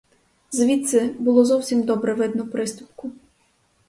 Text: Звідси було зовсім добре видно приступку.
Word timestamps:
Звідси 0.51 1.07
було 1.19 1.45
зовсім 1.45 1.83
добре 1.83 2.13
видно 2.13 2.47
приступку. 2.47 3.11